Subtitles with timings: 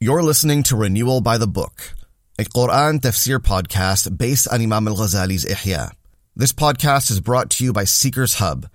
[0.00, 1.92] You're listening to Renewal by the Book,
[2.38, 5.90] a Quran tafsir podcast based on Imam al Ghazali's Ihya.
[6.36, 8.68] This podcast is brought to you by Seekers Hub.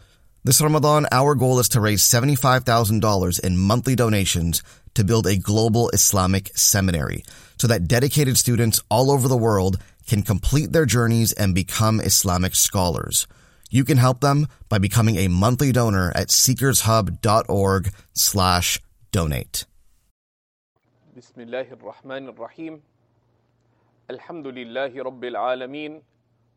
[0.43, 4.63] This Ramadan, our goal is to raise $75,000 in monthly donations
[4.95, 7.23] to build a global Islamic seminary
[7.57, 12.53] so that dedicated students all over the world can complete their journeys and become Islamic
[12.53, 13.27] scholars.
[13.69, 18.81] You can help them by becoming a monthly donor at seekershub.org slash
[19.13, 19.63] donate.
[21.13, 22.81] بسم الله الرحمن الرحيم
[24.11, 26.01] الحمد لله رب العالمين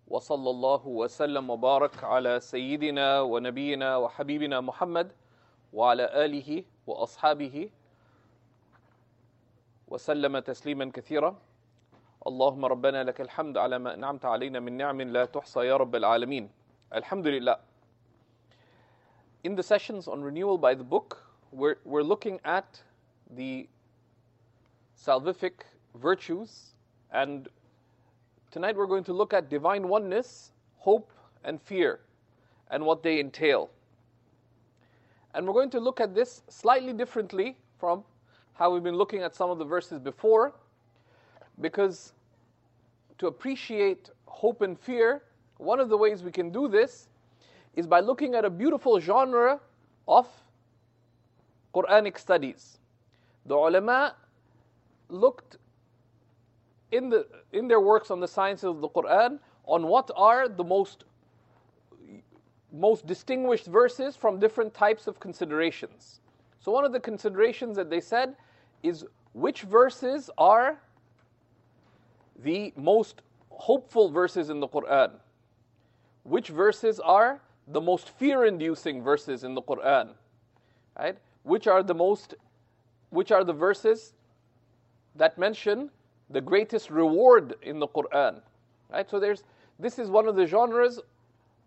[0.09, 5.13] وصلى الله وسلم وبارك على سيدنا ونبينا وحبيبنا محمد
[5.73, 7.71] وعلى آله وأصحابه
[9.89, 11.37] وسلم تسليما كثيرا
[12.27, 16.51] اللهم ربنا لك الحمد على ما أنعمت علينا من نعم لا تحصى يا رب العالمين
[16.95, 17.57] الحمد لله
[19.45, 22.83] In the sessions on renewal by the book, we're, we're looking at
[23.31, 23.69] the
[24.97, 25.53] salvific
[25.95, 26.73] virtues.
[27.13, 27.49] And
[28.51, 31.13] tonight we're going to look at divine oneness, hope,
[31.45, 32.01] and fear,
[32.71, 33.71] and what they entail.
[35.35, 38.05] And we're going to look at this slightly differently from
[38.55, 40.55] how we've been looking at some of the verses before,
[41.61, 42.15] because
[43.19, 45.23] to appreciate hope and fear,
[45.59, 47.09] one of the ways we can do this
[47.75, 49.61] is by looking at a beautiful genre
[50.09, 50.27] of
[51.75, 52.79] Quranic studies.
[53.45, 54.15] The ulama
[55.09, 55.59] looked
[56.93, 60.65] in, the, in their works on the sciences of the Quran on what are the
[60.65, 61.05] most,
[62.73, 66.21] most distinguished verses from different types of considerations.
[66.61, 68.37] So, one of the considerations that they said
[68.83, 70.79] is which verses are
[72.43, 75.13] the most hopeful verses in the Quran?
[76.23, 80.11] Which verses are the most fear inducing verses in the Quran?
[80.99, 81.17] Right?
[81.43, 82.35] Which are the most
[83.11, 84.13] which are the verses
[85.17, 85.91] that mention
[86.31, 88.41] the greatest reward in the Quran.
[88.91, 89.09] Right?
[89.09, 89.45] So there's
[89.79, 91.01] this is one of the genres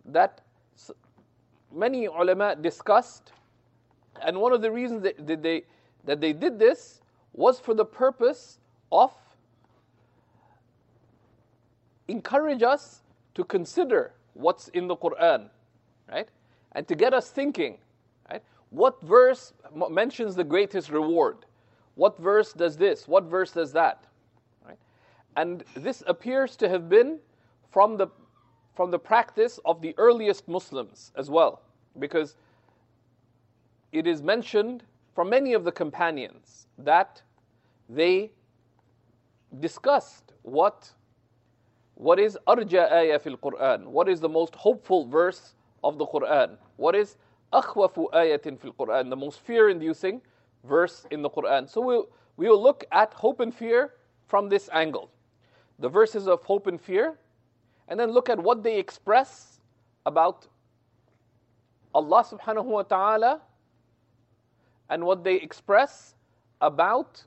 [0.06, 0.42] that
[1.72, 3.32] many ulama discussed,
[4.22, 5.64] and one of the reasons that, they
[6.06, 7.02] that they did this
[7.34, 8.60] was for the purpose
[8.92, 9.14] of
[12.08, 13.04] encourage us
[13.36, 15.50] to consider what's in the Quran,
[16.12, 16.28] right?
[16.72, 17.78] And to get us thinking,
[18.32, 18.42] right?
[18.72, 19.54] What verse
[19.90, 21.46] mentions the greatest reward?
[21.96, 23.08] What verse does this?
[23.08, 24.04] What verse does that?
[24.66, 24.78] Right?
[25.36, 27.20] And this appears to have been
[27.72, 28.08] from the
[28.76, 31.62] from the practice of the earliest Muslims as well,
[32.00, 32.38] because
[33.92, 34.84] it is mentioned
[35.14, 37.22] from many of the companions that
[37.90, 38.32] they
[39.60, 40.94] discussed what
[41.96, 43.88] what is arja ayah fil Quran?
[43.88, 46.56] What is the most hopeful verse of the Quran?
[46.78, 47.18] What is
[47.52, 49.10] akhwafu ayatin fil Quran?
[49.10, 50.22] The most fear-inducing
[50.64, 51.70] verse in the Quran.
[51.70, 53.94] So we'll, we'll look at hope and fear
[54.28, 55.10] from this angle.
[55.80, 57.18] The verses of hope and fear,
[57.88, 59.60] and then look at what they express
[60.06, 60.48] about
[61.94, 63.42] Allah subhanahu wa ta'ala
[64.90, 66.16] and what they express
[66.62, 67.24] about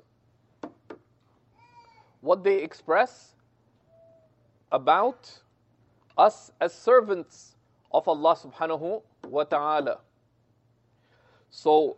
[2.21, 3.35] what they express
[4.71, 5.41] about
[6.17, 7.57] us as servants
[7.91, 9.99] of Allah subhanahu wa ta'ala.
[11.51, 11.97] So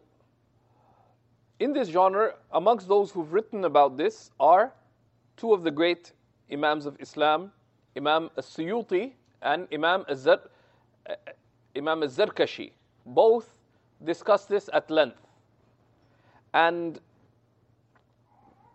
[1.60, 4.72] in this genre, amongst those who've written about this are
[5.36, 6.12] two of the great
[6.52, 7.52] Imams of Islam,
[7.96, 11.14] Imam as-Suyuti and Imam eh,
[11.76, 12.72] Imam az-Zarkashi.
[13.06, 13.54] Both
[14.04, 15.20] discuss this at length.
[16.52, 17.00] And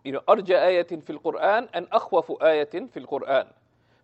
[0.04, 3.46] you know, arja ayatin fil Quran and akhwafu ayatin fil Quran.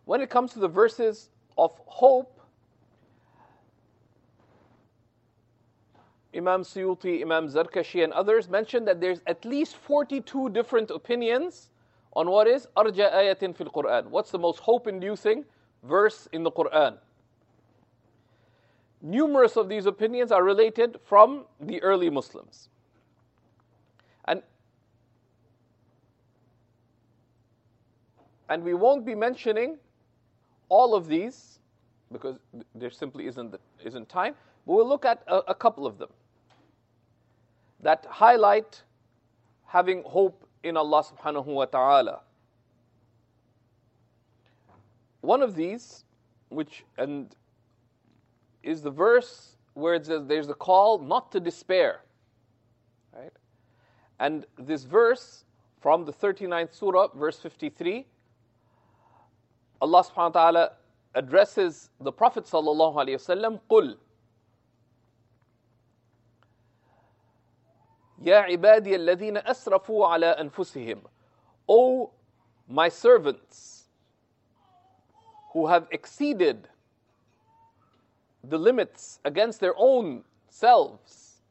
[0.04, 2.35] When it comes to the verses of hope,
[6.36, 11.70] Imam Suyuti, Imam Zarkashi, and others mentioned that there's at least 42 different opinions
[12.12, 14.06] on what is arja ayatin fil Quran.
[14.06, 15.44] What's the most hope inducing
[15.82, 16.98] verse in the Quran?
[19.00, 22.68] Numerous of these opinions are related from the early Muslims.
[24.26, 24.42] And,
[28.48, 29.78] and we won't be mentioning
[30.68, 31.60] all of these
[32.12, 32.36] because
[32.74, 33.54] there simply isn't,
[33.84, 34.34] isn't time,
[34.66, 36.08] but we'll look at a, a couple of them
[37.80, 38.82] that highlight
[39.66, 42.20] having hope in Allah subhanahu wa ta'ala.
[45.20, 46.04] One of these,
[46.48, 47.34] which and
[48.62, 52.00] is the verse where it says there's a call not to despair.
[53.12, 53.32] Right?
[54.18, 55.44] And this verse
[55.80, 58.06] from the 39th surah, verse 53,
[59.80, 60.72] Allah subhanahu wa ta'ala
[61.14, 63.96] addresses the Prophet sallallahu alayhi wa sallam, قُلْ
[68.21, 71.01] يا عبادي الذين أسرفوا على أنفسهم
[71.67, 72.11] O
[72.67, 73.85] my servants
[75.53, 76.67] who have exceeded
[78.43, 81.41] the limits against their own selves,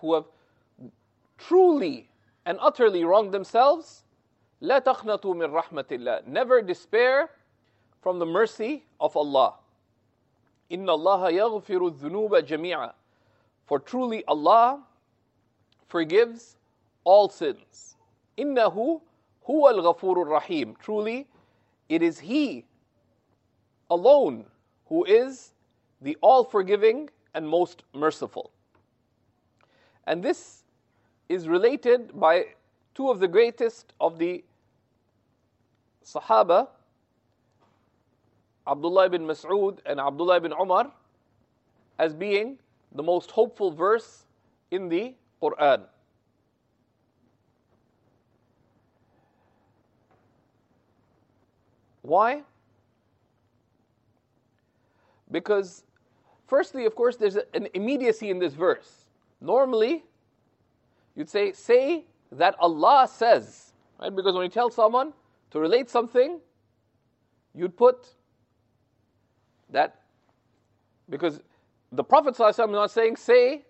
[0.00, 0.24] who have
[1.38, 2.08] truly
[2.44, 4.04] and utterly wronged themselves,
[4.62, 6.26] لا تقنطوا من رحمة الله.
[6.26, 7.30] Never despair
[8.00, 9.54] from the mercy of Allah.
[10.70, 12.92] إن الله يغفر الذنوب جميعا.
[13.66, 14.82] For truly Allah
[15.91, 16.55] forgives
[17.03, 17.97] all sins.
[18.37, 19.01] Innahu
[19.47, 20.75] huwal al rahim.
[20.81, 21.27] Truly,
[21.89, 22.65] it is He
[23.89, 24.45] alone
[24.85, 25.51] who is
[26.01, 28.51] the all forgiving and most merciful.
[30.07, 30.63] And this
[31.27, 32.45] is related by
[32.95, 34.43] two of the greatest of the
[36.05, 36.67] Sahaba,
[38.65, 40.91] Abdullah ibn Mas'ud and Abdullah ibn Umar,
[41.99, 42.57] as being
[42.93, 44.25] the most hopeful verse
[44.71, 45.81] in the Quran.
[52.01, 52.43] Why?
[55.29, 55.83] Because,
[56.47, 59.05] firstly, of course, there's an immediacy in this verse.
[59.39, 60.03] Normally,
[61.15, 64.13] you'd say, say that Allah says, right?
[64.13, 65.13] Because when you tell someone
[65.51, 66.39] to relate something,
[67.53, 68.07] you'd put
[69.69, 70.01] that,
[71.09, 71.39] because
[71.91, 73.63] the Prophet is not saying, say,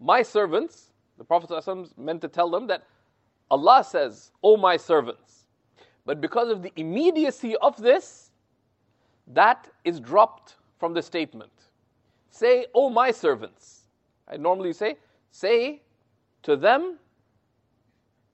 [0.00, 2.84] my servants, the Prophet ﷺ meant to tell them that
[3.50, 5.46] Allah says, O my servants.
[6.06, 8.30] But because of the immediacy of this,
[9.28, 11.52] that is dropped from the statement.
[12.30, 13.82] Say, O my servants.
[14.26, 14.96] I normally say,
[15.30, 15.82] say
[16.42, 16.98] to them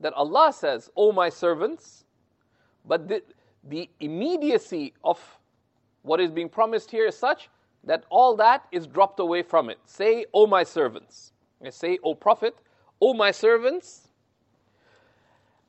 [0.00, 2.04] that Allah says, O my servants.
[2.84, 3.22] But the,
[3.64, 5.18] the immediacy of
[6.02, 7.48] what is being promised here is such
[7.82, 9.78] that all that is dropped away from it.
[9.86, 11.32] Say, O my servants.
[11.64, 12.56] I say, O Prophet,
[13.00, 14.08] O my servants.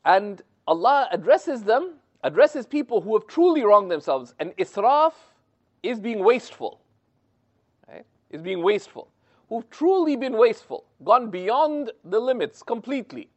[0.06, 4.34] And Allah addresses them, addresses people who have truly wronged themselves.
[4.40, 5.14] And israf
[5.84, 6.82] is being wasteful.
[7.88, 8.06] Right?
[8.32, 9.10] Is being wasteful.
[9.50, 13.30] Who've truly been wasteful, gone beyond the limits completely.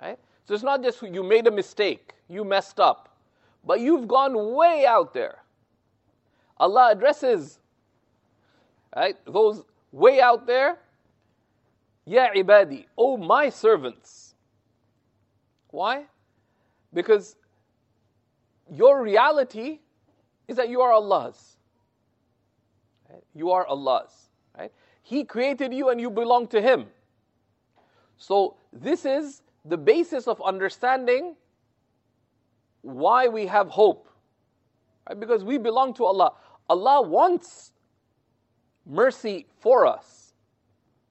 [0.00, 0.18] Right?
[0.46, 3.16] So it's not just you made a mistake, you messed up,
[3.64, 5.38] but you've gone way out there.
[6.58, 7.58] Allah addresses
[8.94, 10.78] right, those way out there
[12.06, 14.34] Ya ibadi, O my servants.
[15.70, 16.04] Why?
[16.92, 17.36] Because
[18.70, 19.80] your reality
[20.46, 21.56] is that you are Allah's.
[23.34, 24.28] You are Allah's.
[24.56, 24.72] Right?
[25.02, 26.86] He created you and you belong to Him.
[28.16, 31.36] So, this is the basis of understanding
[32.82, 34.08] why we have hope.
[35.08, 35.18] Right?
[35.18, 36.32] Because we belong to Allah.
[36.68, 37.72] Allah wants
[38.86, 40.23] mercy for us.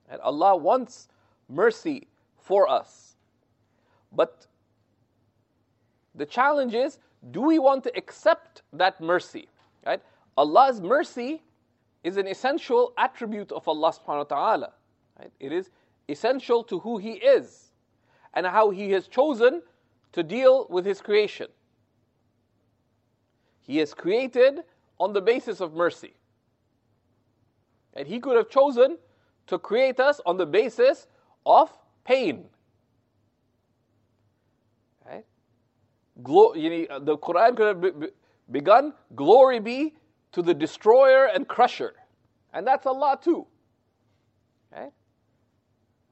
[0.09, 1.07] And Allah wants
[1.49, 2.07] mercy
[2.39, 3.15] for us.
[4.11, 4.47] But
[6.15, 6.99] the challenge is
[7.31, 9.47] do we want to accept that mercy?
[9.85, 10.01] Right?
[10.37, 11.41] Allah's mercy
[12.03, 14.73] is an essential attribute of Allah subhanahu wa ta'ala.
[15.19, 15.31] Right?
[15.39, 15.69] It is
[16.09, 17.71] essential to who He is
[18.33, 19.61] and how He has chosen
[20.11, 21.47] to deal with His creation.
[23.61, 24.63] He has created
[24.99, 26.13] on the basis of mercy.
[27.93, 28.97] And He could have chosen
[29.47, 31.07] to create us on the basis
[31.45, 31.71] of
[32.03, 32.45] pain.
[35.05, 35.25] Right?
[36.21, 38.07] Glo- you know, uh, the Quran could have be-
[38.51, 39.95] begun, Glory be
[40.31, 41.93] to the destroyer and crusher.
[42.53, 43.47] And that's Allah too.
[44.71, 44.91] Right?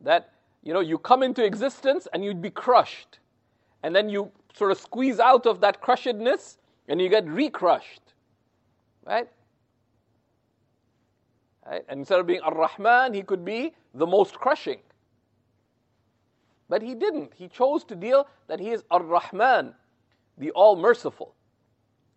[0.02, 0.34] That,
[0.64, 3.20] you know, you come into existence and you'd be crushed.
[3.84, 6.58] And then you sort of squeeze out of that crushedness
[6.88, 8.14] and you get recrushed.
[9.06, 9.30] Right?
[11.66, 11.84] Right?
[11.88, 14.80] And instead of being Ar Rahman, he could be the most crushing.
[16.70, 17.34] But he didn't.
[17.36, 19.76] He chose to deal that he is Ar Rahman,
[20.38, 21.36] the all merciful.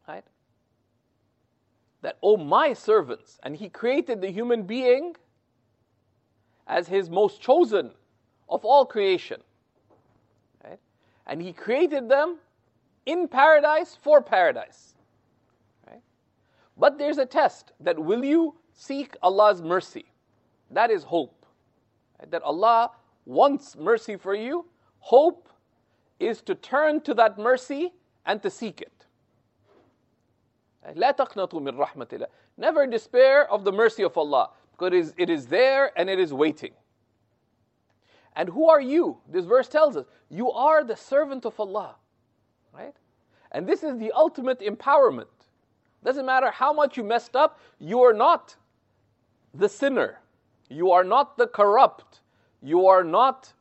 [0.09, 0.25] Right?
[2.03, 3.39] That, oh, my servants.
[3.43, 5.17] And he created the human being
[6.67, 7.91] as his most chosen
[8.49, 9.41] of all creation.
[10.63, 10.79] Right?
[11.27, 12.39] And he created them
[13.07, 14.95] in paradise for paradise.
[15.87, 16.01] Right?
[16.79, 20.05] But there's a test that will you seek Allah's mercy.
[20.71, 21.47] That is hope.
[22.31, 22.91] That Allah
[23.25, 24.67] wants mercy for you.
[24.99, 25.49] Hope
[26.19, 27.93] is to turn to that mercy
[28.27, 28.91] and to seek it.
[32.57, 36.73] Never despair of the mercy of Allah because it is, there and it is waiting.
[38.37, 39.19] And who are you?
[39.31, 41.95] This verse tells us you are the servant of Allah.
[42.73, 42.95] Right?
[43.53, 45.27] And this is the ultimate empowerment.
[46.03, 48.57] Doesn't matter how much you messed up, you are not
[49.55, 50.19] the sinner.
[50.69, 52.21] You are not the corrupt.
[52.63, 53.53] You are not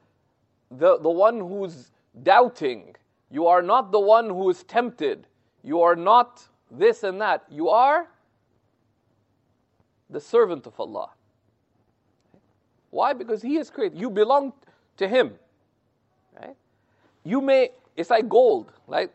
[0.71, 2.95] the, the one who's doubting.
[3.29, 5.27] You are not the one who is tempted.
[5.63, 7.43] You are not this and that.
[7.49, 8.07] You are
[10.09, 11.09] the servant of Allah.
[12.89, 13.13] Why?
[13.13, 13.99] Because He is created.
[13.99, 14.53] You belong
[14.97, 15.33] to Him.
[16.39, 16.55] Right?
[17.23, 18.71] You may, it's like gold.
[18.87, 19.11] Like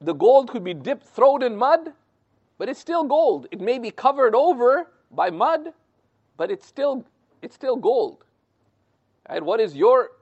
[0.00, 1.92] the gold could be dipped, thrown in mud,
[2.58, 3.46] but it's still gold.
[3.50, 5.72] It may be covered over by mud,
[6.40, 7.04] but it's still
[7.42, 8.24] it's still gold.
[9.26, 10.12] And What is your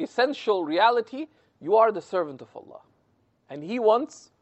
[0.00, 1.28] essential reality?
[1.60, 2.80] You are the servant of Allah.
[3.48, 4.32] And He wants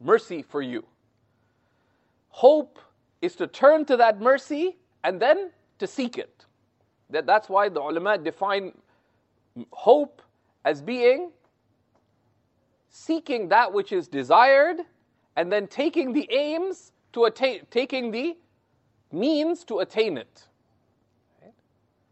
[0.00, 0.84] mercy for you.
[2.30, 2.80] Hope
[3.22, 6.44] is to turn to that mercy and then to seek it.
[7.10, 8.72] That, that's why the ulama define
[9.70, 10.20] hope
[10.64, 11.30] as being
[12.90, 14.78] seeking that which is desired
[15.36, 18.36] and then taking the aims to attain, taking the
[19.16, 20.46] means to attain it.
[21.42, 21.54] Right?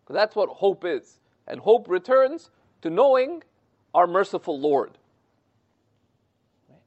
[0.08, 1.20] That's what hope is.
[1.46, 2.50] And hope returns
[2.82, 3.42] to knowing
[3.94, 4.99] our merciful Lord.
[6.68, 6.80] Right?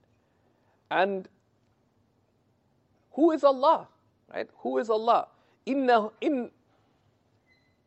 [0.91, 1.27] And
[3.12, 3.88] who is Allah?
[4.33, 4.50] Right?
[4.59, 5.27] Who is Allah?
[5.65, 6.50] Inna, in,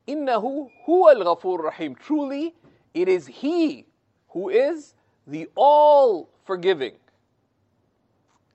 [0.08, 1.94] innahu huwa al-ghafur rahim.
[1.94, 2.54] Truly,
[2.94, 3.86] it is He
[4.30, 4.94] who is
[5.26, 6.94] the all forgiving.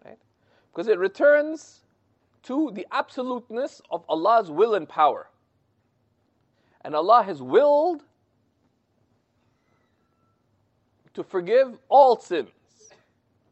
[0.03, 0.19] Right?
[0.71, 1.84] Because it returns
[2.44, 5.28] to the absoluteness of Allah's will and power.
[6.82, 8.02] And Allah has willed
[11.14, 12.48] to forgive all sins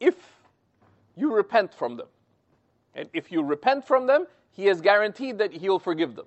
[0.00, 0.14] if
[1.16, 2.06] you repent from them.
[2.94, 6.26] And if you repent from them, He has guaranteed that He will forgive them.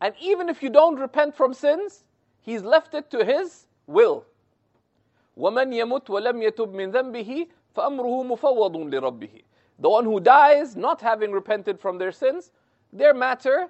[0.00, 2.04] And even if you don't repent from sins,
[2.40, 4.24] He's left it to His will.
[5.38, 9.42] وَمَنْ يَمُتْ وَلَمْ يَتُبْ مِنْ ذَنْبِهِ فَأَمْرُهُ مُفَوَّضٌ لِرَبِّهِ
[9.79, 12.51] the one who dies not having repented from their sins,
[12.91, 13.67] their matter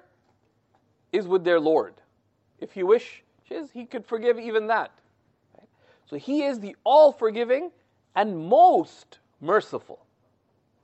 [1.12, 1.94] is with their Lord.
[2.60, 4.90] If he wishes, he could forgive even that.
[6.06, 7.70] So he is the all forgiving
[8.16, 10.06] and most merciful.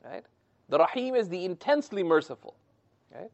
[0.05, 0.25] Right?
[0.69, 2.55] The Rahim is the intensely merciful.
[3.15, 3.31] Right?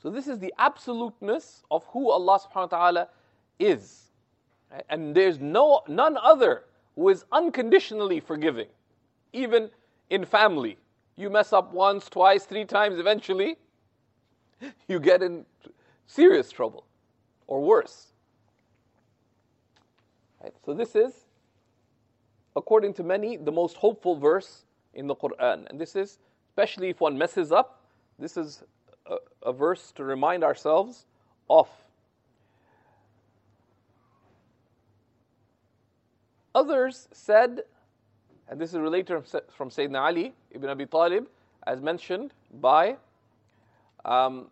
[0.00, 3.08] So this is the absoluteness of who Allah subhanahu wa ta'ala
[3.58, 4.02] is.
[4.88, 6.64] And there's no none other
[6.94, 8.68] who is unconditionally forgiving,
[9.34, 9.70] even
[10.10, 10.78] in family.
[11.16, 13.56] You mess up once, twice, three times, eventually
[14.88, 15.44] you get in
[16.06, 16.86] serious trouble
[17.46, 18.12] or worse.
[20.42, 20.54] Right?
[20.64, 21.12] So this is,
[22.56, 24.64] according to many, the most hopeful verse
[24.94, 25.68] in the Quran.
[25.68, 27.82] And this is, especially if one messes up,
[28.18, 28.62] this is
[29.06, 31.06] a, a verse to remind ourselves
[31.50, 31.68] of.
[36.54, 37.62] Others said,
[38.47, 41.27] and this is related from Sayyidina Ali ibn Abi Talib,
[41.67, 42.95] as mentioned by,
[44.05, 44.47] um,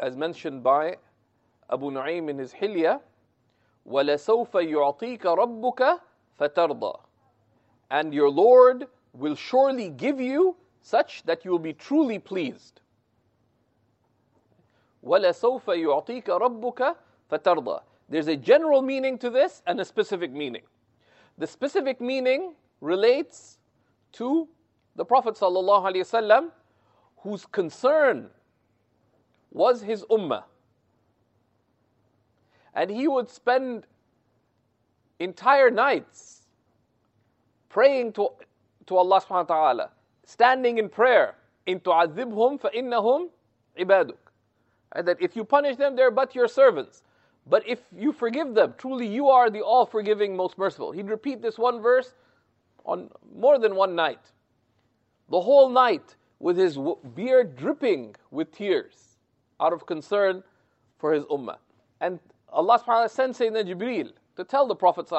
[0.00, 0.96] as mentioned by
[1.70, 3.00] Abu Nu'aym in his Hilya,
[3.88, 6.00] وَلَسَوْفَ يُعْطِيكَ رَبُّكَ
[6.40, 7.00] فَتَرْضَى
[7.90, 12.80] And your Lord will surely give you such that you will be truly pleased.
[15.04, 16.96] وَلَسَوْفَ يُعْطِيكَ رَبُّكَ
[17.30, 20.62] فَتَرْضَى there's a general meaning to this and a specific meaning.
[21.37, 23.59] The specific meaning relates
[24.13, 24.47] to
[24.95, 26.49] the Prophet ﷺ,
[27.17, 28.29] whose concern
[29.51, 30.43] was his ummah.
[32.73, 33.85] And he would spend
[35.19, 36.47] entire nights
[37.69, 38.29] praying to,
[38.87, 39.89] to Allah subhanahu wa ta'ala,
[40.25, 43.29] standing in prayer, in tu'adhibhum fa innahum
[43.79, 44.17] ibaduk.
[44.93, 47.03] And that if you punish them, they're but your servants.
[47.49, 50.91] But if you forgive them, truly you are the all forgiving, most merciful.
[50.91, 52.13] He'd repeat this one verse
[52.85, 54.19] on more than one night.
[55.29, 56.77] The whole night with his
[57.15, 59.17] beard dripping with tears
[59.59, 60.43] out of concern
[60.99, 61.57] for his ummah.
[62.01, 62.19] And
[62.51, 65.09] Allah subhanahu wa ta'ala sent Sayyidina Jibreel to tell the Prophet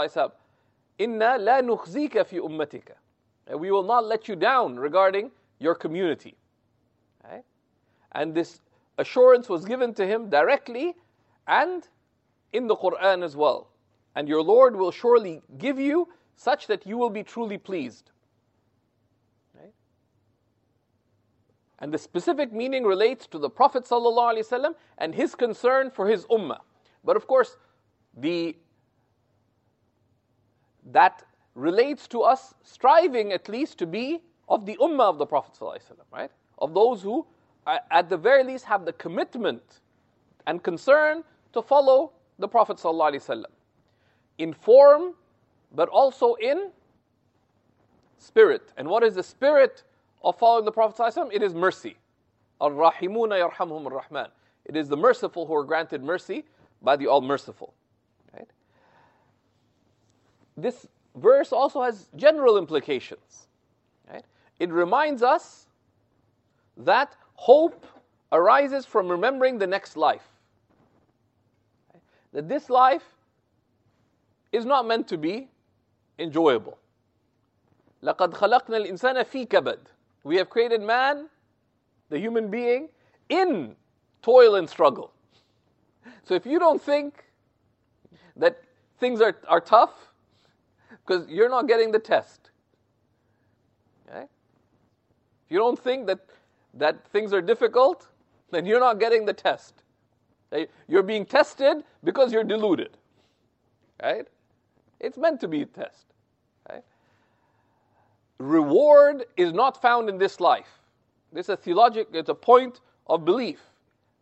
[0.99, 2.95] Inna la nukhzika fi ummatika.
[3.57, 6.37] We will not let you down regarding your community.
[8.13, 8.61] And this
[8.97, 10.95] assurance was given to him directly
[11.47, 11.87] and
[12.53, 13.69] in the Quran as well.
[14.15, 18.11] And your Lord will surely give you such that you will be truly pleased.
[21.81, 26.59] And the specific meaning relates to the Prophet ﷺ and his concern for his ummah.
[27.05, 27.57] But of course,
[28.17, 28.57] the
[30.91, 31.23] that
[31.55, 35.93] relates to us striving at least to be of the ummah of the Prophet ﷺ,
[36.13, 36.31] right?
[36.59, 37.27] Of those who,
[37.67, 39.81] at the very least, have the commitment
[40.47, 43.45] and concern to follow the Prophet ﷺ
[44.39, 45.15] in form,
[45.75, 46.71] but also in
[48.19, 48.73] spirit.
[48.77, 49.85] And what is the spirit
[50.23, 51.31] of following the Prophet ﷺ?
[51.33, 51.97] It is mercy.
[52.61, 54.29] Ar-Rahimuna yarhamhum ar-Rahman.
[54.65, 56.45] It is the merciful who are granted mercy
[56.83, 57.75] by the All Merciful.
[58.37, 58.49] Right?
[60.57, 63.49] This verse also has general implications.
[64.13, 64.25] Right?
[64.59, 65.69] It reminds us
[66.77, 67.87] that hope
[68.31, 70.29] arises from remembering the next life
[72.32, 72.42] Right?
[72.42, 73.04] That this life
[74.52, 75.50] is not meant to be
[76.20, 76.78] enjoyable.
[78.04, 79.78] لَقَدْ خَلَقْنَا الْإِنسَانَ فِي كَبَدٍ
[80.24, 81.30] We have created man,
[82.10, 82.90] the human being,
[83.30, 83.76] in
[84.22, 85.12] toil and struggle.
[86.24, 87.24] So if you don't think
[88.36, 88.62] that
[89.00, 89.94] things are, are tough,
[91.06, 92.52] because you're not getting the test.
[94.08, 94.24] Okay?
[94.24, 96.20] If you don't think that,
[96.74, 98.08] that things are difficult,
[98.52, 99.84] then you're not getting the test.
[100.53, 100.71] Okay?
[100.89, 102.91] You're being tested because you're deluded.
[104.03, 104.27] Right?
[105.01, 106.07] It's meant to be a test.
[106.69, 106.85] Right?
[108.39, 110.79] Reward is not found in this life.
[111.33, 113.61] This is a theologic, it's a point of belief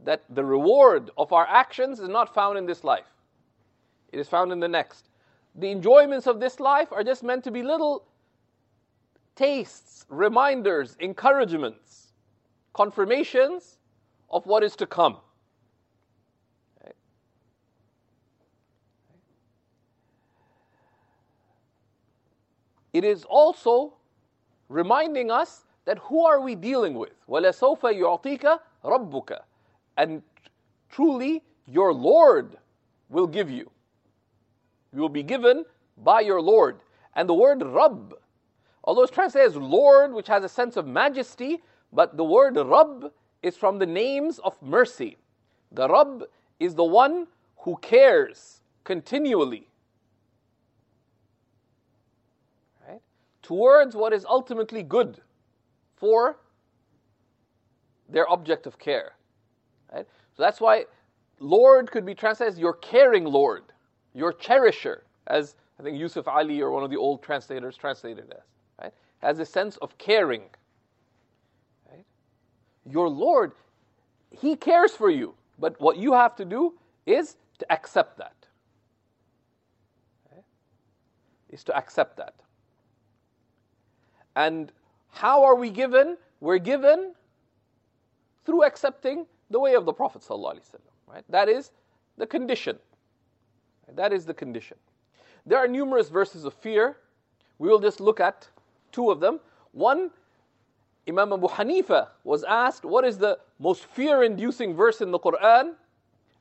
[0.04, 3.06] that the reward of our actions is not found in this life.
[4.12, 5.08] It is found in the next.
[5.54, 8.04] The enjoyments of this life are just meant to be little
[9.34, 12.12] tastes, reminders, encouragements,
[12.72, 13.78] confirmations
[14.30, 15.16] of what is to come.
[22.95, 23.93] It is also
[24.69, 27.13] reminding us that who are we dealing with?
[27.27, 29.39] وَلَسَوْفَ يُعْطِيكَ رَبُّكَ
[29.97, 30.21] And
[30.89, 32.57] truly, your Lord
[33.09, 33.69] will give you.
[34.93, 35.65] You will be given
[35.97, 36.81] by your Lord.
[37.15, 38.13] And the word Rabb,
[38.83, 41.61] although it's translated as Lord, which has a sense of majesty,
[41.93, 43.11] but the word Rabb
[43.41, 45.17] is from the names of mercy.
[45.71, 46.23] The Rabb
[46.59, 49.67] is the one who cares continually
[53.46, 55.20] towards what is ultimately good
[55.96, 56.38] for
[58.08, 59.12] their object of care.
[59.92, 60.06] Right?
[60.36, 60.84] So that's why
[61.38, 63.72] Lord could be translated as your caring Lord
[64.16, 68.42] your cherisher, as I think Yusuf Ali or one of the old translators translated as,
[68.82, 68.92] right?
[69.18, 70.44] Has a sense of caring.
[71.90, 72.04] Right?
[72.90, 73.52] Your Lord,
[74.30, 78.32] He cares for you, but what you have to do is to accept that.
[81.50, 82.34] Is to accept that.
[84.35, 84.71] And
[85.09, 86.17] how are we given?
[86.39, 87.13] We're given
[88.45, 90.23] through accepting the way of the Prophet
[91.07, 91.23] right?
[91.29, 91.71] That is
[92.17, 92.77] the condition.
[93.95, 94.77] That is the condition.
[95.45, 96.97] There are numerous verses of fear.
[97.59, 98.47] We will just look at
[98.91, 99.39] two of them.
[99.73, 100.11] One,
[101.07, 105.73] Imam Abu Hanifa was asked, What is the most fear inducing verse in the Quran?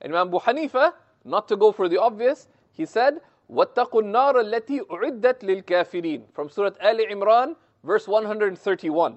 [0.01, 0.93] And Imam Abu Hanifa,
[1.25, 6.71] not to go for the obvious, he said, وَاتَّقُوا النَّارَ الَّتِي أُعِدَّتْ لِلْكَافِرِينَ From Surah
[6.81, 7.55] Ali Imran,
[7.86, 9.16] verse 131.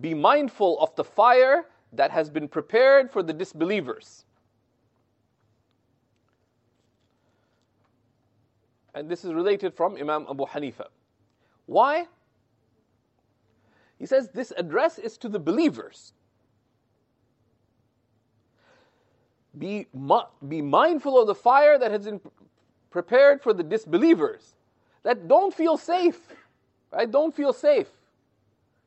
[0.00, 4.24] Be mindful of the fire that has been prepared for the disbelievers.
[8.94, 10.86] And this is related from Imam Abu Hanifa.
[11.66, 12.06] Why?
[13.98, 16.12] He says this address is to the believers.
[19.58, 19.86] Be,
[20.48, 22.20] be mindful of the fire that has been
[22.90, 24.54] prepared for the disbelievers
[25.02, 26.20] that don't feel safe.
[26.92, 27.10] Right?
[27.10, 27.88] Don't feel safe.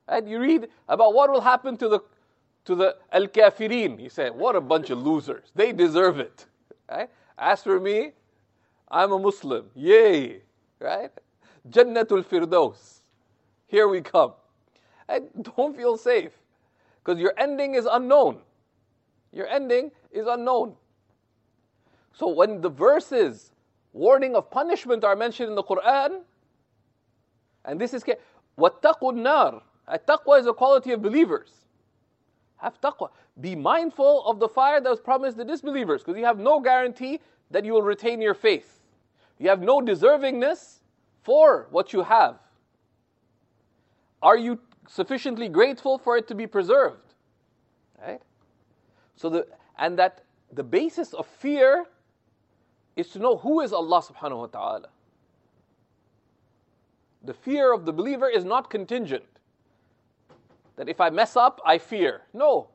[0.09, 0.25] Right?
[0.25, 1.99] You read about what will happen to the
[2.65, 3.99] to the al kafirin.
[3.99, 5.51] He said, What a bunch of losers.
[5.55, 6.45] They deserve it.
[6.89, 7.09] Right?
[7.37, 8.11] As for me,
[8.89, 9.69] I'm a Muslim.
[9.75, 10.41] Yay!
[10.79, 11.11] Right?
[11.69, 13.01] Jannatul Firdaus.
[13.67, 14.33] Here we come.
[15.07, 16.31] And don't feel safe
[17.03, 18.37] because your ending is unknown.
[19.31, 20.75] Your ending is unknown.
[22.13, 23.51] So when the verses
[23.91, 26.21] warning of punishment are mentioned in the Quran,
[27.64, 28.04] and this is
[28.58, 29.62] وَاتَّقُوا النَّارِ
[30.06, 31.50] Taqwa is a quality of believers.
[32.58, 33.10] Have taqwa.
[33.40, 37.20] Be mindful of the fire that was promised the disbelievers, because you have no guarantee
[37.50, 38.80] that you will retain your faith.
[39.38, 40.80] You have no deservingness
[41.22, 42.38] for what you have.
[44.20, 47.14] Are you sufficiently grateful for it to be preserved?
[48.04, 48.20] Right?
[49.16, 49.46] So the
[49.78, 51.86] and that the basis of fear
[52.96, 54.88] is to know who is Allah subhanahu wa ta'ala.
[57.23, 59.23] The fear of the believer is not contingent.
[60.75, 62.21] That if I mess up, I fear.
[62.33, 62.67] No.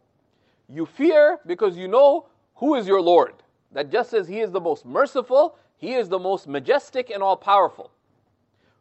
[0.69, 3.35] You fear because you know who is your Lord.
[3.73, 7.37] That just as He is the most merciful, he is the most majestic and all
[7.37, 7.91] powerful.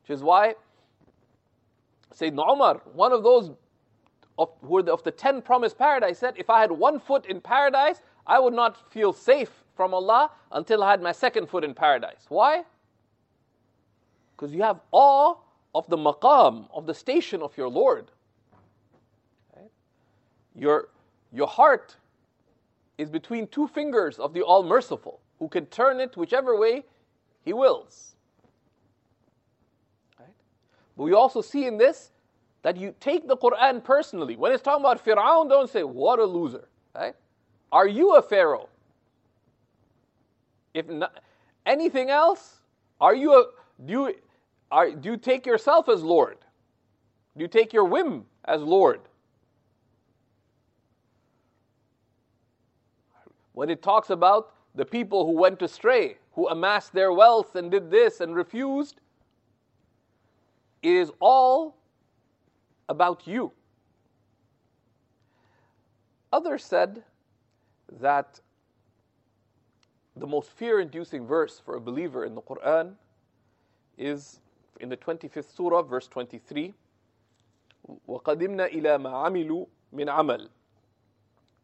[0.02, 0.56] Which is why
[2.14, 3.52] Sayyidina Umar, one of those
[4.40, 7.40] of, who the, of the ten promised paradise, said, If I had one foot in
[7.40, 11.76] paradise, I would not feel safe from Allah until I had my second foot in
[11.76, 12.26] paradise.
[12.30, 12.64] Why?
[14.36, 15.36] Because you have awe
[15.78, 18.08] of the maqam, of the station of your Lord.
[20.56, 20.90] Your,
[21.32, 21.96] Your heart
[22.98, 26.84] is between two fingers of the All Merciful, who can turn it whichever way
[27.46, 28.16] He wills.
[30.20, 30.34] Right?
[30.98, 32.12] But we also see in this
[32.64, 34.36] that you take the Quran personally.
[34.36, 36.68] When it's talking about Fir'aun, don't say, what a loser.
[36.96, 37.14] Right?
[37.72, 38.68] Are you a Pharaoh?
[40.74, 41.24] If not,
[41.68, 42.62] anything else,
[43.00, 43.46] are you a,
[43.86, 44.16] do you,
[44.72, 46.38] are, do you take yourself as Lord?
[47.36, 49.02] Do you take your whim as Lord?
[53.54, 57.90] When it talks about the people who went astray, who amassed their wealth and did
[57.90, 59.02] this and refused,
[60.84, 61.76] it is all
[62.90, 63.52] about you.
[66.32, 67.04] Others said
[68.00, 68.40] that
[70.16, 72.94] the most fear inducing verse for a believer in the Quran
[73.98, 74.40] is
[74.81, 76.75] in the 25th surah, verse 23.
[78.09, 80.49] وَقَدِمْنَا إِلَى مَا عَمِلُوا مِنْ عَمَلٍ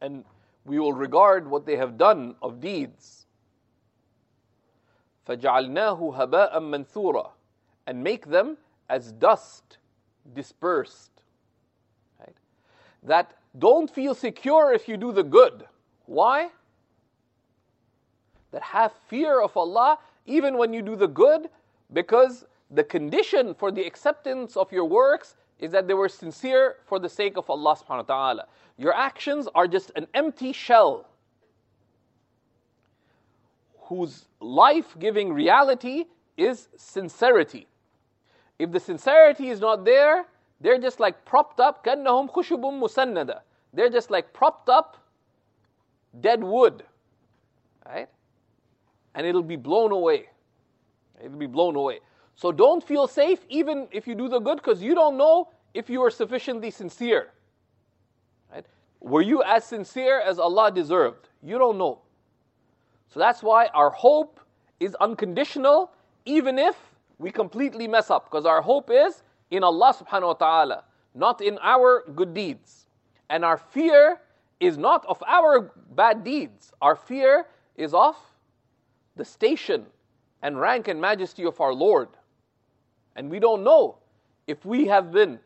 [0.01, 0.24] And
[0.64, 3.27] we will regard what they have done of deeds.
[5.29, 7.31] فَجَعَلْنَاهُ هَبَاءً مَنْثُورًا
[7.87, 8.57] And make them
[8.88, 9.79] as dust
[10.35, 11.11] dispersed.
[12.18, 12.37] Right?
[13.03, 15.66] That don't feel secure if you do the good.
[16.07, 16.51] Why?
[18.53, 19.98] That have fear of Allah
[20.29, 21.48] even when you do the good,
[21.92, 26.98] because the condition for the acceptance of your works is that they were sincere for
[26.98, 28.46] the sake of Allah subhanahu wa ta'ala.
[28.77, 31.07] Your actions are just an empty shell
[33.88, 36.05] whose life giving reality
[36.37, 37.66] is sincerity.
[38.59, 40.27] If the sincerity is not there,
[40.61, 43.40] they're just like propped up, كَأَنَّهُمْ خُشُبٌ مُسَنَّدَةٌ
[43.72, 44.98] They're just like propped up
[46.20, 46.85] dead wood.
[47.87, 48.09] Right?
[49.14, 50.29] And it'll be blown away.
[51.24, 52.01] It'll be blown away.
[52.36, 55.89] So don't feel safe even if you do the good because you don't know if
[55.89, 57.30] you are sufficiently sincere.
[58.52, 58.65] Right?
[59.00, 61.30] Were you as sincere as Allah deserved?
[61.41, 62.00] You don't know.
[63.10, 64.39] So that's why our hope
[64.80, 65.91] is unconditional
[66.26, 66.76] even if
[67.19, 71.60] we completely mess up because our hope is in Allah subhanahu wa ta'ala, not in
[71.62, 72.88] our good deeds.
[73.30, 74.19] And our fear
[74.60, 76.72] is not of our bad deeds.
[76.82, 78.15] Our fear is of
[79.15, 79.86] the station
[80.41, 82.10] and rank and majesty of our Lord.
[83.15, 83.97] And we don't know
[84.47, 85.39] if we have been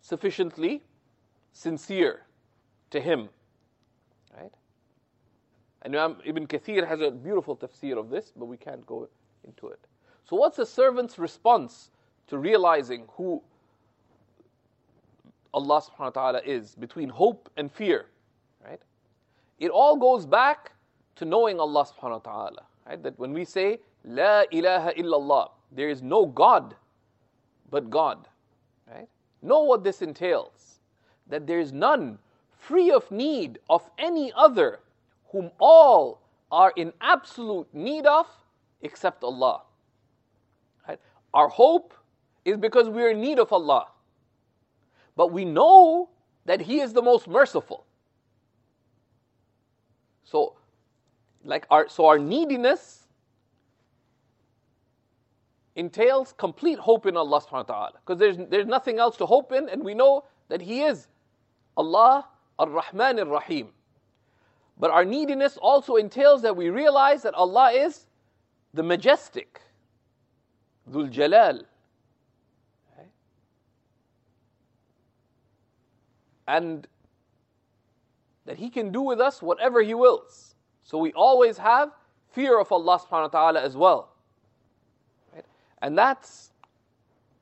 [0.00, 0.82] sufficiently
[1.52, 2.22] sincere
[2.90, 3.28] to Him.
[4.36, 4.52] Right?
[5.82, 9.08] And Ibn Kathir has a beautiful tafsir of this, but we can't go
[9.44, 9.80] into it.
[10.24, 11.90] So, what's a servant's response
[12.26, 13.42] to realizing who
[15.54, 18.06] Allah subhanahu wa ta'ala is between hope and fear?
[18.64, 18.80] Right?
[19.58, 20.72] It all goes back
[21.16, 22.62] to knowing Allah subhanahu wa ta'ala.
[22.86, 23.02] Right?
[23.02, 26.74] That when we say, La ilaha illallah, there is no God
[27.70, 28.28] but God.
[28.86, 29.08] Right?
[29.42, 30.80] Know what this entails
[31.28, 32.18] that there is none
[32.56, 34.80] free of need of any other
[35.30, 38.26] whom all are in absolute need of
[38.82, 39.62] except Allah.
[40.88, 40.98] Right?
[41.34, 41.94] Our hope
[42.44, 43.88] is because we are in need of Allah.
[45.16, 46.08] But we know
[46.46, 47.84] that He is the most merciful.
[50.24, 50.54] So,
[51.44, 53.07] like our so our neediness
[55.78, 57.92] entails complete hope in Allah subhanahu wa ta'ala.
[58.04, 61.06] Because there's, there's nothing else to hope in, and we know that He is
[61.76, 62.26] Allah
[62.58, 63.68] ar-Rahman ar-Rahim.
[64.76, 68.06] But our neediness also entails that we realize that Allah is
[68.74, 69.60] the majestic,
[70.90, 71.62] Dhul Jalal.
[76.48, 76.86] And
[78.46, 80.56] that He can do with us whatever He wills.
[80.82, 81.92] So we always have
[82.30, 84.14] fear of Allah subhanahu wa ta'ala as well.
[85.82, 86.52] And that's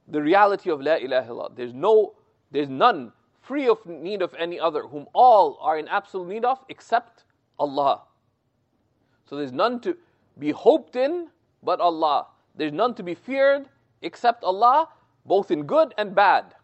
[0.09, 1.57] the reality of La ilaha illallah.
[1.57, 2.15] There's no,
[2.51, 6.59] there's none free of need of any other, whom all are in absolute need of
[6.69, 7.25] except
[7.59, 8.03] Allah.
[9.29, 9.97] So there's none to
[10.39, 11.29] be hoped in
[11.63, 12.27] but Allah.
[12.55, 13.69] There's none to be feared
[14.03, 14.89] except Allah,
[15.25, 16.55] both in good and bad.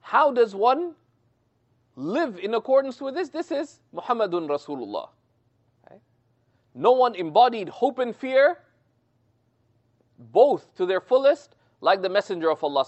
[0.00, 0.94] How does one
[1.94, 3.28] live in accordance with this?
[3.28, 5.10] This is Muhammadun Rasulullah.
[6.74, 8.58] No one embodied hope and fear
[10.20, 12.84] both to their fullest, like the Messenger of Allah.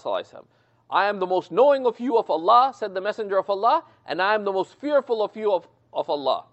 [0.89, 4.21] I am the most knowing of you of Allah, said the Messenger of Allah, and
[4.21, 6.45] I am the most fearful of you of, of Allah.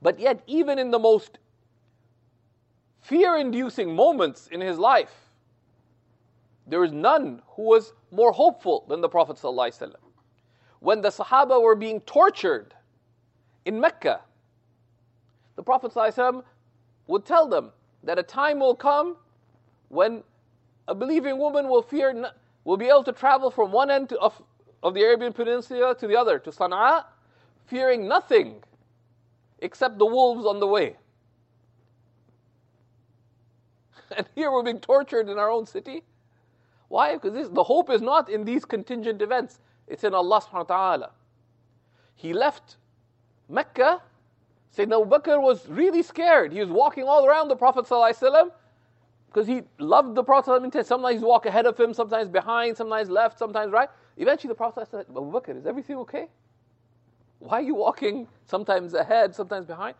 [0.00, 1.38] But yet, even in the most
[3.00, 5.14] fear inducing moments in his life,
[6.66, 9.40] there is none who was more hopeful than the Prophet.
[10.80, 12.74] When the Sahaba were being tortured
[13.64, 14.20] in Mecca,
[15.56, 15.92] the Prophet
[17.06, 19.16] would tell them that a time will come
[19.88, 20.22] when
[20.88, 22.30] a believing woman will fear
[22.64, 24.40] will be able to travel from one end to, of,
[24.82, 27.04] of the Arabian Peninsula to the other, to Sana'a,
[27.66, 28.62] fearing nothing
[29.60, 30.96] except the wolves on the way.
[34.16, 36.04] And here we're being tortured in our own city.
[36.88, 37.14] Why?
[37.14, 40.76] Because this, the hope is not in these contingent events, it's in Allah subhanahu wa
[40.76, 41.10] ta'ala.
[42.14, 42.76] He left
[43.48, 44.00] Mecca.
[44.76, 46.52] Sayyidina Abu Bakr was really scared.
[46.52, 47.86] He was walking all around the Prophet
[49.28, 53.38] because he loved the Prophet sometimes he walk ahead of him, sometimes behind, sometimes left,
[53.38, 53.88] sometimes right.
[54.16, 56.28] Eventually the Prophet said, Abu Bakr, is everything okay?
[57.38, 59.94] Why are you walking sometimes ahead, sometimes behind?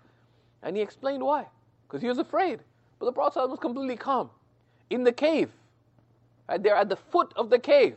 [0.62, 1.46] And he explained why.
[1.86, 2.60] Because he was afraid.
[2.98, 4.30] But the Prophet was completely calm.
[4.90, 5.50] In the cave.
[6.48, 6.62] Right?
[6.62, 7.96] They're at the foot of the cave.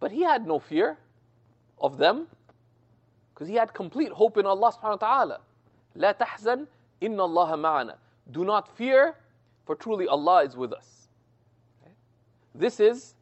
[0.00, 0.98] But he had no fear
[1.80, 2.26] of them.
[3.34, 5.40] Because he had complete hope in Allah subhanahu wa ta'ala.
[5.94, 6.66] La tahzan
[7.00, 7.94] inna Allah ma'ana.
[8.30, 9.16] Do not fear,
[9.67, 11.07] for truly Allah is with us.
[11.81, 11.93] Okay?
[12.55, 13.15] This is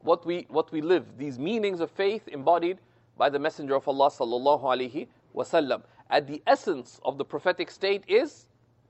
[0.00, 2.78] what we, what we live, these meanings of faith embodied
[3.16, 5.82] by the Messenger of Allah sallallahu alaihi wasallam.
[6.10, 8.46] At the essence of the prophetic state is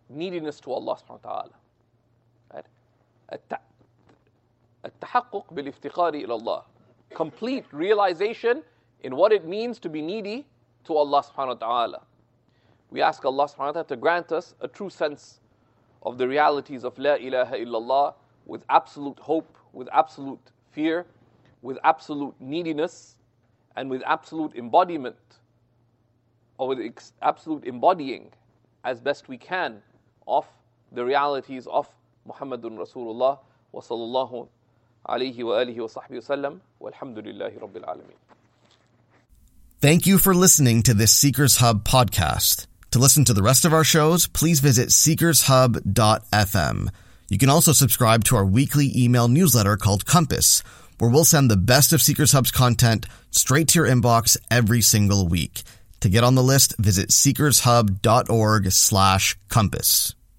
[0.08, 1.50] neediness to Allah subhanahu wa ta'ala.
[2.52, 3.60] Right?
[4.84, 6.62] التحقق بالافتقار إلى الله.
[7.14, 8.62] Complete realization
[9.02, 10.44] in what it means to be needy
[10.84, 12.02] to Allah subhanahu wa ta'ala.
[12.90, 15.40] We ask Allah subhanahu wa ta'ala to grant us a true sense
[16.03, 18.13] of the realities of La ilaha illallah
[18.45, 21.05] with absolute hope, with absolute fear,
[21.61, 23.15] with absolute neediness,
[23.75, 25.15] and with absolute embodiment,
[26.57, 26.79] or with
[27.21, 28.31] absolute embodying
[28.83, 29.81] as best we can
[30.27, 30.45] of
[30.91, 31.87] the realities of
[32.27, 33.39] Muhammadun Rasulullah
[33.71, 34.47] wa sallallahu
[35.07, 38.19] alayhi wa alihi wa sahbihi wasallam walhamdulillahi rabbil alameen.
[39.81, 42.68] Thank you for listening to this Seekers Hub podcast.
[42.91, 46.89] To listen to the rest of our shows, please visit seekershub.fm.
[47.29, 50.63] You can also subscribe to our weekly email newsletter called Compass,
[50.97, 55.27] where we'll send the best of Seekers Hub's content straight to your inbox every single
[55.27, 55.61] week.
[55.99, 60.15] To get on the list, visit seekershub.org slash compass.